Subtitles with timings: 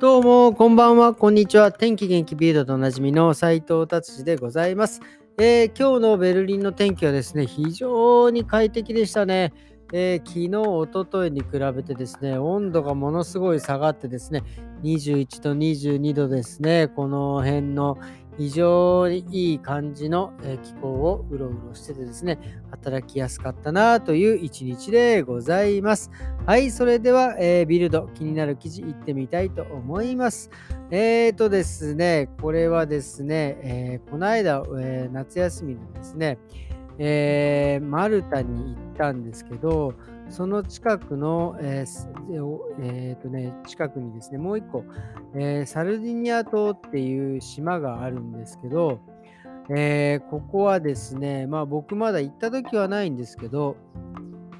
[0.00, 1.72] どうも、こんばんは、こんにちは。
[1.72, 5.02] 天気元気ビルドとおなじみの斉藤達治でございます、
[5.36, 9.52] えー、今日のベルリンの天気はですね、非常に快適でしたね。
[9.92, 14.42] えー、昨日、おとといに比べてですね、温度がものすごい下がってですね、
[14.84, 17.98] 21度、22度ですね、この辺の
[18.40, 20.32] 非常にいい感じの、
[20.62, 22.38] 気候をうろうろしててですね、
[22.70, 26.10] 働きやすかったなという一日でございます。
[26.46, 30.48] はい、それでは、えー、ビルド、気になる記事いってみたいと思います。
[30.90, 36.38] えーとですね、これはですね、えー、この間、えー、夏休みのですね、
[36.96, 39.92] えー、マルタに行ったんですけど、
[40.30, 44.84] その近くの、えーえーとね、近くにですね、もう一個、
[45.34, 49.00] えー、サルディニア島っていう島があるんですけど、
[49.68, 53.76] えー、ここはですね、まあ僕まだ行った時はないんですけど、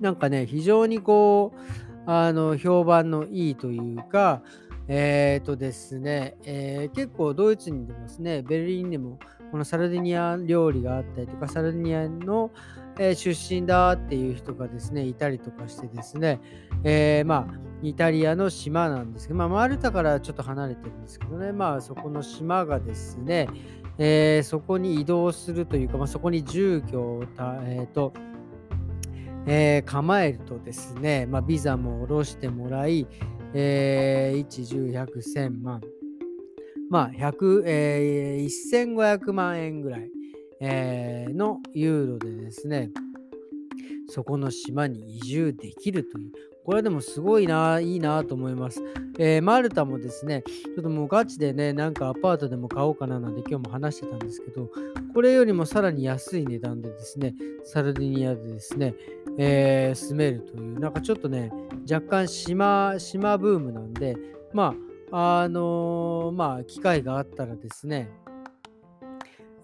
[0.00, 4.42] なんかね、非常にこう、あの評判のいいというか、
[4.88, 9.18] えっ、ー、とですね、えー、結構ドイツにでもですね、ベルリンでも
[9.50, 12.50] このサルディニア料理があったりとか、サルディニアの、
[12.98, 16.40] え出身だっていう人がですね、いたりとかしてですね、
[16.84, 23.48] えー、まあ、イタリアの島なんですけど、まあ、マルタからちょっと離れてるんですけどね、まあ、そこの島がですね、
[23.98, 28.12] えー、そこに移動するというか、まあ、そこに住居をた、えーと
[29.46, 33.06] えー、構えるとですね、まあ、ビザも下ろしてもらい、
[33.54, 35.80] えー、1、10、100、1000万、
[36.90, 40.10] まあ、100、えー、1500万円ぐらい。
[40.64, 42.92] えー、のユーロでですね、
[44.08, 46.32] そこの島に移住できるという。
[46.64, 48.82] これでもすごいな、いいなと思います。
[49.18, 54.70] えー、マルタもですね、ちょっともうガチでね、なんかアパートでも買おうかななんて今日も話してたんですけど、
[55.12, 58.94] これよりもさらに安い値段でですね、サルディニアでですね、
[59.38, 61.50] えー、住めるという、なんかちょっとね、
[61.90, 64.16] 若干島、島ブームなんで、
[64.52, 64.74] ま
[65.10, 68.08] あ、あのー、まあ、機会があったらですね、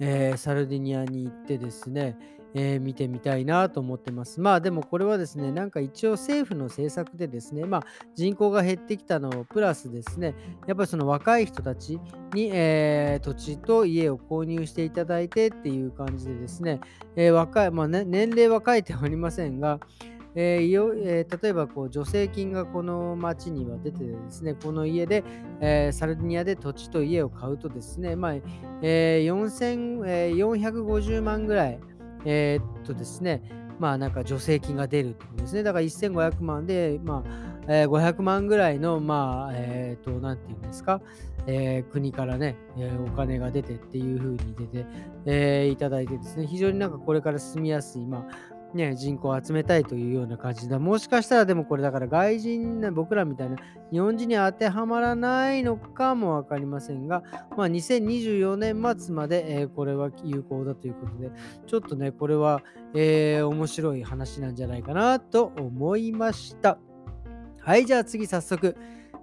[0.00, 2.16] え、サルディニアに行ってですね、
[2.54, 4.40] えー、見てみたいなと思ってます。
[4.40, 10.34] まあでもこれはですね、なんか一応政府の政策でですね、まあ人口が減ってきたのをプラスですね、
[10.66, 12.00] やっぱりその若い人たち
[12.34, 16.80] に、えー、土地と家を購入していただいてっていう感じでですね、
[17.16, 19.80] えー、若い、まあね、年齢は書いてはありませんが、
[20.34, 25.24] えーえー、例えばこう助成金がこの町には出てですね、この家で、
[25.60, 28.34] えー、サルディニアで土地と家を買うとですね、まあ
[28.82, 31.80] えー、4 450万ぐらい、
[32.24, 33.42] えー、っとですね、
[33.78, 35.62] まあなんか助成金が出るってことですね。
[35.62, 41.02] だから1500万で、まあ、えー、500万ぐらいの、まあ、えっ、ー、と、なんていうんですか、
[41.46, 44.86] えー、国からね、えー、お金が出てっていうふうに出て、
[45.26, 50.78] えー、いただいてですね、非常になんかこれから住みやすい、まあ、ね、人口を集めたいというような感じだ。
[50.78, 53.56] もしかしたらでもこれだから外人、僕らみたいな
[53.90, 57.22] 日本人に当てはまらないのかも分かりませんが、
[57.56, 61.30] まあ、2024年末まで、えー、これは有効だということで、
[61.66, 62.62] ちょっとね、これは、
[62.94, 66.78] えー、面白い話なんじゃないかなと思いました。
[67.60, 68.76] はい、じゃあ次早速、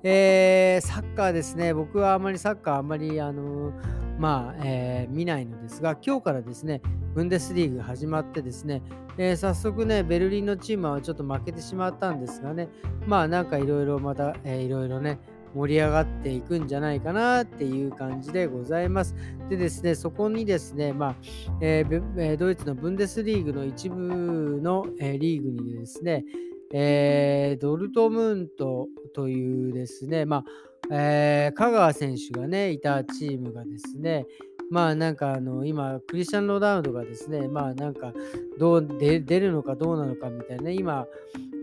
[0.04, 1.74] えー、サッカーですね。
[1.74, 6.82] 僕はあまりサッカーあんまり、あのーまあ、えー、見ないのですが、今日からですね、
[7.14, 8.82] ブンデスリーグ始まってですね、
[9.18, 12.70] えー、早速ね、ベルリンのチームはちょっと負けてしまったんですがね、
[13.08, 15.20] まあなんかいろいろまた、えー、いろいろね、
[15.56, 19.16] 盛り上がっていくんじゃないかなっていう感じでございます。
[19.50, 21.16] でですね、そこにですね、まあ
[21.62, 26.26] えー、ドイツのブンデスリーグの一部の、えー、リーグにですね、
[26.74, 30.46] えー、ドルトムントというですね、まあ
[30.92, 34.26] えー、香川選手がね、いたチームがですね、
[34.70, 38.14] まあなんかあの今、クリスチャン・ロダウドがですね、まあなんか
[38.60, 41.06] どう出るのかどうなのかみたいな、今、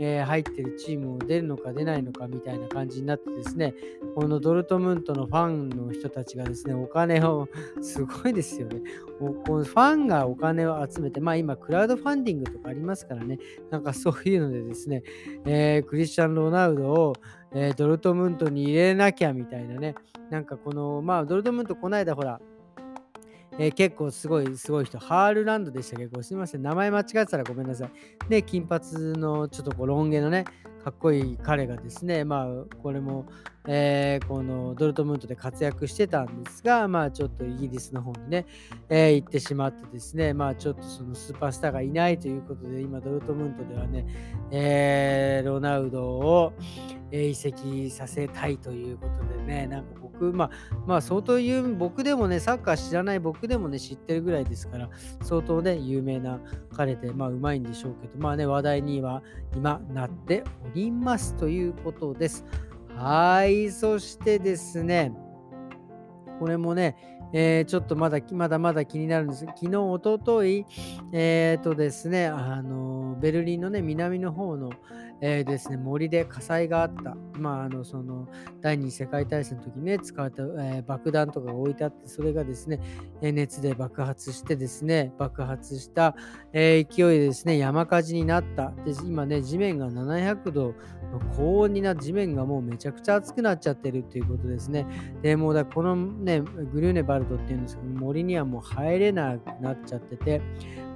[0.00, 3.74] えー、入ってるチームを出るのか出ないのかみたいな感じになってですね、
[4.14, 7.48] このドルトムントのファンの人たちがですね、お金を、
[7.80, 8.80] すごいですよね。
[9.18, 13.38] このファンがお金を集めて、まあ今、クラウドファンディングとかありますからね、
[13.70, 15.02] なんかそういうのでですね、
[15.44, 17.14] えー、クリスチャン・ロナウドを、
[17.54, 19.94] えー、ドルトムントに入れなきゃみたいなね、
[20.30, 22.40] なんかこの、まあドルトムントこの間ほら、
[23.58, 26.06] えー、結構すごい、すごい人、ハールランドでしたけ？
[26.06, 27.90] ど、すみません、名前間違ってたらごめんなさい。
[28.28, 28.82] で、金髪
[29.18, 30.44] のちょっとこうロン毛のね、
[30.84, 32.46] かっこいい彼がですね、まあ、
[32.82, 33.26] これも、
[33.68, 38.46] えー、このドルトムントで活躍してたんですが、まあ、ちょっとイギリスの方にね、
[38.88, 44.06] えー、行ってしまってですね、まあ、ちょっとそのスーパースターがいないということで、今、ドルトムントではね、
[44.50, 46.52] えー、ロナウドを、
[47.14, 50.50] え移籍させたいということでね、なんか僕、まあ、
[50.86, 54.88] まあ、相当言う、僕でもね、サッカー知らない僕でもね、知ってるぐらいですから、
[55.22, 56.40] 相当ね、有名な
[56.74, 59.22] 彼で、まあ、うまいんでしょうけど、まあね、話題には
[59.54, 60.71] 今なっております。
[60.74, 62.44] りますということです。
[62.96, 65.12] はい、そしてですね、
[66.38, 66.96] これもね、
[67.32, 70.66] えー、ちょっとまだまだまだ気になるんです昨日、おととい、
[71.12, 74.70] えっ、ー、とですね、あのベルリンのね、南の方の、
[75.24, 77.16] えー、ですね、森で火災があった。
[77.38, 78.28] まあ、あの、その、
[78.60, 82.80] 第二次世界大戦の時にね、使われた、えー、爆弾とかが置いてあって、それがですね、
[83.20, 86.16] 熱で爆発してですね、爆発した、
[86.52, 88.72] え勢いでですね、山火事になった。
[88.84, 90.74] で、今ね、地面が700度の
[91.36, 94.86] 高温になって、地面がもうめちゃくちゃ熱くなっちゃってるっていうことですね。
[95.22, 100.42] で、もうだ、このね、グリューネバルドっていうんですけど、森にはもう入れなくなっちゃってて、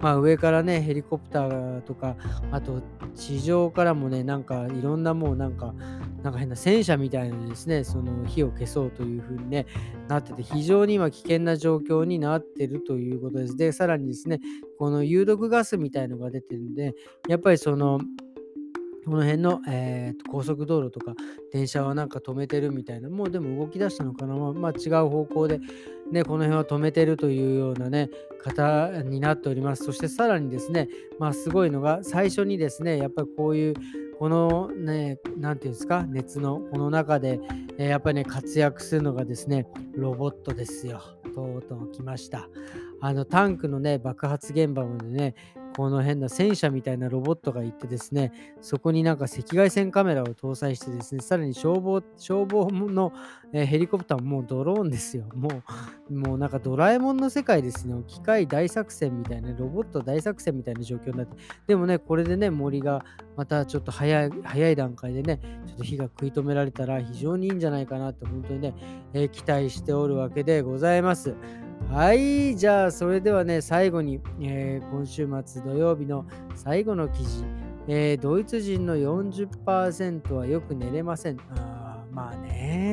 [0.01, 2.17] まあ、上からね、ヘリコプターとか、
[2.53, 2.83] あと
[3.15, 5.75] 地上からもね、なんかいろんなもうなんか、
[6.23, 9.67] なんか変な戦車みたいなですね、その火を消そうというふうに、ね、
[10.09, 13.57] なってて、非常に今危険な状況になってるということです。
[13.57, 14.41] で、さらにですね、
[14.79, 16.95] この有毒ガスみたいのが出てるんで、
[17.29, 18.01] やっぱりその、
[19.07, 21.15] この辺の、えー、高速道路とか
[21.53, 25.61] 電車はなんか止めてるみたいな、もうでも動き出したのかな、まあ、まあ、違う方向で、
[26.11, 28.11] ね、この辺は止めてるというようなね、
[28.43, 29.85] 方になっております。
[29.85, 30.89] そしてさらにですね、
[31.21, 33.75] まあすごいのが、最初にですね、やっぱりこういう、
[34.19, 37.39] このね、なんていうんですか、熱のこの中で、
[37.79, 41.01] えー、やっぱりね、活躍するのがですね、ロボットですよ。
[41.37, 42.49] とうとう来ました。
[43.01, 45.35] あのタンクのね、爆発現場までね、
[45.77, 48.33] この変な戦車みたいなロボットが行ってですね、
[48.63, 53.13] そこになんか赤外線カメラを搭載してですね、さらに消防消防の、
[53.53, 55.27] えー、ヘリコプターももうドローンですよ。
[55.35, 55.51] も
[56.09, 57.95] う、もうなんかドラえもんの世界ですね。
[58.07, 61.37] 機械大作戦みたいな、ロボット大作戦みたいな状況になって、
[61.67, 63.05] でもね、これでね、森が
[63.37, 68.75] またちょっと早い早い段階でね、ちょっと火が食い止められたら非常にいいんじゃないかなって本当にね、
[69.13, 71.35] えー、期待しておるわけでございます。
[71.91, 77.45] はい、じゃあそれではね、最後に、えー、今週末土曜日の最後の記事、
[77.87, 81.39] えー、ドイツ人の40%はよく寝れません。
[81.57, 82.86] あまあね、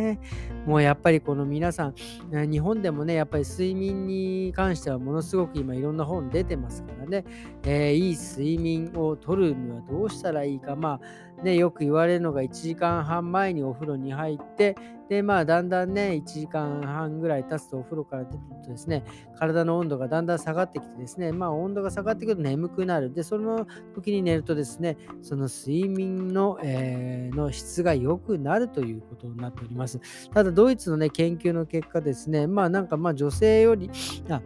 [0.65, 7.25] もうやっぱりこの皆さん、日本でもね、やっぱり睡眠に関してはものすごく今いろんな本出てますからね、
[7.63, 11.00] えー、いい睡眠をとるにはどうしたらいいか、ま
[11.39, 14.75] あね、よく言われるのが1時間半前にお風呂に入って、
[15.10, 19.04] で、まあ、だんだんね、1時間半ぐらい経つとお風呂から出てるとですね、
[19.38, 23.13] 体の温度がだんだん下がってきてですね、まあ、温度が下がってくると眠くなる。
[23.13, 30.00] で、その時に寝るとですね、その睡眠の,、えー、の質が良くなるということになっております。
[30.33, 33.89] ただ、ドイツのね、研究の結果ですね、まあ、なんか、まあ、女性より、
[34.29, 34.41] あ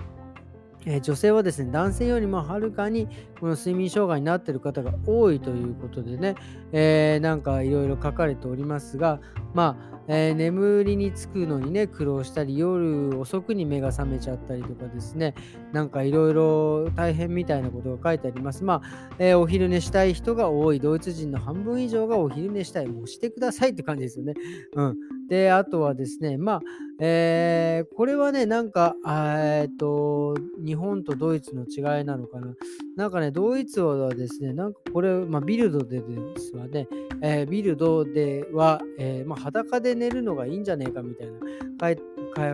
[0.89, 3.09] え女性はですね、男性よりもはるかに
[3.41, 6.35] この睡眠障害になっている方が多いということでね、
[6.71, 9.19] えー、なんかいろいろ書かれておりますが、
[9.53, 15.35] まあ、えー、眠りにつくのにね、苦労したり、夜遅くに目が覚めちゃったりとかですね、
[15.73, 18.63] なんかいろいろ大変みたいなことが書いてあります。
[18.63, 24.33] まあ、えー、お昼寝したい人が多い、ドイツ人の半分以上がお昼寝したい、もうしてくださいって感じですよね。
[24.75, 24.95] うん。
[25.27, 26.61] で、あとはですね、まあ、
[26.99, 32.55] えー、これはね、なんか、えっと、日本とドイツの違いなのかな。
[32.95, 36.03] なんかね、ドイツはですね、なんかこれ、まあ、ビルドでで
[36.37, 36.87] すわね、
[37.21, 41.39] え、ビルドでは、え、まあ、裸で寝るのがいいんじゃねえかみたいな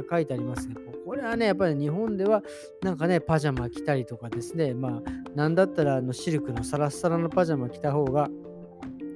[0.10, 2.44] 書いてありますけど、これはね、やっぱり日本では
[2.82, 8.30] なんかね、パジャマ着たりとかですね、まあ、なんだったらあのシルクのサラッサラのパジャマ着た方が、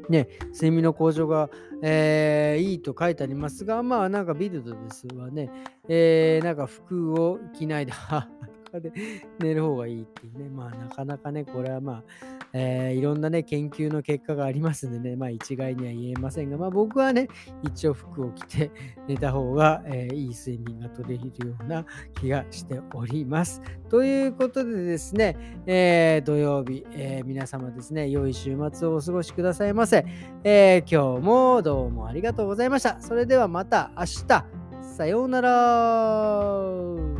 [0.09, 1.49] ね、睡眠の向上が、
[1.81, 5.49] えー、いいと書いてありますが、まあなんかビルドですわね、
[5.87, 7.93] えー、なんか服を着ないで、
[8.79, 8.91] で
[9.39, 12.03] 寝る方がいいっていうね、まあなかなかね、これはまあ、
[12.53, 17.27] えー、いろんなね、研究の結果がありますんでね、まあ一概には言えませんが、まあ僕はね、
[17.63, 18.71] 一応服を着て
[19.07, 21.85] 寝た方が、えー、いい睡眠が取れるような
[22.19, 23.61] 気がしております。
[23.89, 30.05] ということでですね、えー、土曜日、え皆様ですね、良い週末をお過ごしくださいませ。
[30.43, 33.01] え今日もどうもありがとうございました。
[33.01, 34.45] それではまた明日、
[34.97, 37.16] さようなら。